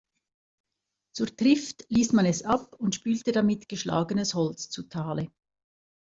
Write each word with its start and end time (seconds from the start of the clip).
Zur 1.15 1.27
Trift 1.35 1.85
ließ 1.89 2.13
man 2.13 2.25
es 2.25 2.41
ab 2.41 2.73
und 2.79 2.95
spülte 2.95 3.31
damit 3.31 3.69
geschlagenes 3.69 4.33
Holz 4.33 4.67
zu 4.67 4.89
Tale. 4.89 5.31